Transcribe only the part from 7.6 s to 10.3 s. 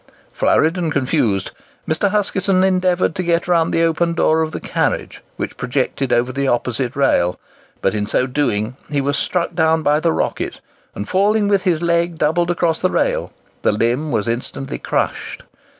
but in so doing he was struck down by the